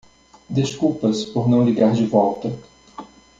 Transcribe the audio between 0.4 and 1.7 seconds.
Desculpas por não